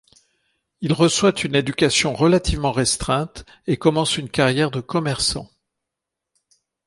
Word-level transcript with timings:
Il 0.81 0.93
reçoit 0.93 1.31
une 1.43 1.53
éducation 1.53 2.15
relativement 2.15 2.71
restreinte 2.71 3.45
et 3.67 3.77
commence 3.77 4.17
une 4.17 4.31
carrière 4.31 4.71
de 4.71 4.81
commerçant. 4.81 5.47